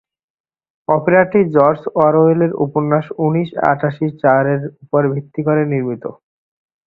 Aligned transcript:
অপেরাটি 0.87 1.39
George 1.55 1.81
অরওয়েলের 2.03 2.51
উপন্যাস 2.65 3.05
উনিশ 3.19 3.49
আটাশি-চারের 3.71 4.61
উপর 4.83 5.01
ভিত্তি 5.13 5.41
করে 5.47 5.63
নির্মিত। 5.71 6.03